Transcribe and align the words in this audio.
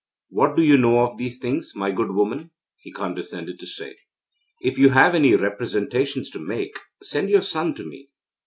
'What 0.29 0.55
do 0.55 0.63
you 0.63 0.79
know 0.79 1.01
of 1.01 1.19
these 1.19 1.37
things, 1.37 1.75
my 1.75 1.91
good 1.91 2.09
woman?' 2.09 2.49
he 2.79 2.91
condescended 2.91 3.59
to 3.59 3.67
say. 3.67 3.97
'If 4.59 4.79
you 4.79 4.89
have 4.89 5.13
any 5.13 5.35
representations 5.35 6.31
to 6.31 6.39
make, 6.39 6.79
send 7.03 7.29
your 7.29 7.43
son 7.43 7.75
to 7.75 7.83
me.' 7.85 8.09